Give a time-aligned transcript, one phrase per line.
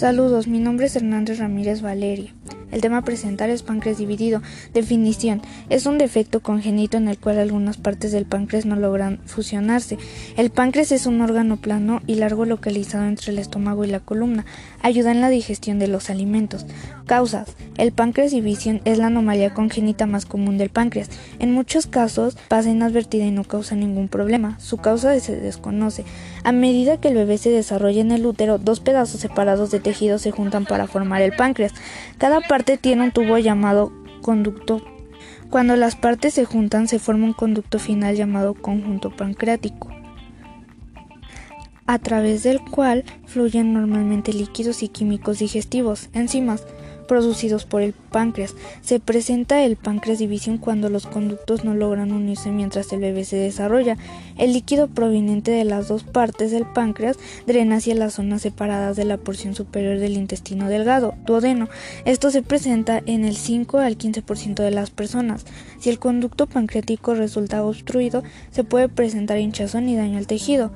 [0.00, 2.34] Saludos, mi nombre es Hernández Ramírez Valeria.
[2.70, 4.42] El tema presentar es páncreas dividido.
[4.72, 5.42] Definición.
[5.68, 9.98] Es un defecto congénito en el cual algunas partes del páncreas no logran fusionarse.
[10.36, 14.44] El páncreas es un órgano plano y largo localizado entre el estómago y la columna.
[14.82, 16.66] Ayuda en la digestión de los alimentos.
[17.06, 17.56] Causas.
[17.76, 21.10] El páncreas división es la anomalía congénita más común del páncreas.
[21.38, 24.58] En muchos casos pasa inadvertida y no causa ningún problema.
[24.60, 26.04] Su causa se desconoce.
[26.44, 30.18] A medida que el bebé se desarrolla en el útero, dos pedazos separados de tejido
[30.18, 31.72] se juntan para formar el páncreas.
[32.18, 33.92] Cada parte tiene un tubo llamado
[34.22, 34.82] conducto.
[35.48, 39.90] Cuando las partes se juntan se forma un conducto final llamado conjunto pancreático,
[41.86, 46.64] a través del cual fluyen normalmente líquidos y químicos digestivos, enzimas,
[47.10, 48.54] producidos por el páncreas.
[48.82, 53.34] Se presenta el páncreas división cuando los conductos no logran unirse mientras el bebé se
[53.34, 53.96] desarrolla.
[54.38, 57.16] El líquido proveniente de las dos partes del páncreas
[57.48, 61.68] drena hacia las zonas separadas de la porción superior del intestino delgado, duodeno.
[62.04, 65.46] Esto se presenta en el 5 al 15% de las personas.
[65.80, 70.70] Si el conducto pancreático resulta obstruido, se puede presentar hinchazón y daño al tejido,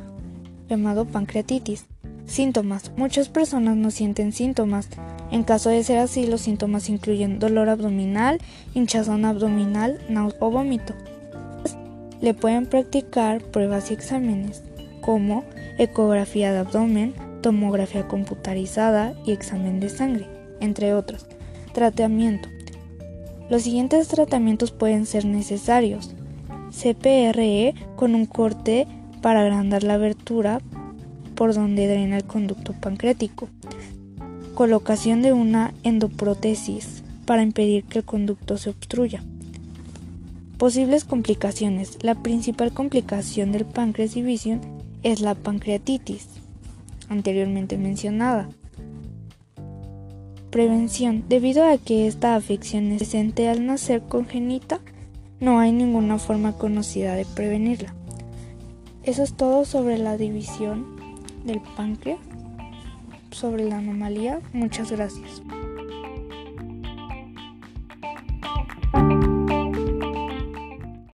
[0.68, 1.86] llamado pancreatitis.
[2.26, 2.90] Síntomas.
[2.96, 4.88] Muchas personas no sienten síntomas.
[5.30, 8.38] En caso de ser así, los síntomas incluyen dolor abdominal,
[8.74, 10.94] hinchazón abdominal, náusea o vómito.
[12.20, 14.62] Le pueden practicar pruebas y exámenes
[15.00, 15.44] como
[15.78, 20.26] ecografía de abdomen, tomografía computarizada y examen de sangre,
[20.60, 21.26] entre otros.
[21.72, 22.48] Tratamiento.
[23.50, 26.14] Los siguientes tratamientos pueden ser necesarios.
[26.70, 28.86] CPRE con un corte
[29.20, 30.60] para agrandar la abertura
[31.34, 33.48] por donde drena el conducto pancreático.
[34.54, 39.20] Colocación de una endoprotesis para impedir que el conducto se obstruya.
[40.58, 41.98] Posibles complicaciones.
[42.02, 44.60] La principal complicación del páncreas división
[45.02, 46.28] es la pancreatitis,
[47.08, 48.48] anteriormente mencionada.
[50.50, 51.24] Prevención.
[51.28, 54.78] Debido a que esta afección es presente al nacer congénita,
[55.40, 57.92] no hay ninguna forma conocida de prevenirla.
[59.02, 60.86] Eso es todo sobre la división
[61.44, 62.20] del páncreas
[63.34, 64.40] sobre la anomalía.
[64.52, 65.42] Muchas gracias.